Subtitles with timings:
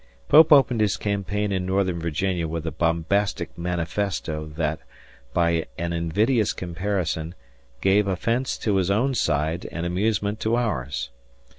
[0.29, 4.79] Pope opened his campaign in northern Virginia with a bombastic manifesto that,
[5.31, 7.35] by an invidious comparison,
[7.81, 11.11] gave offense to his own side and amusement to ours.